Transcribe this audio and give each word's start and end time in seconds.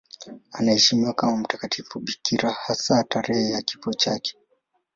Anaheshimiwa 0.51 1.13
kama 1.13 1.37
mtakatifu 1.37 1.99
bikira, 1.99 2.51
hasa 2.51 3.03
tarehe 3.03 3.49
ya 3.51 3.61
kifo 3.61 3.93
chake. 3.93 4.37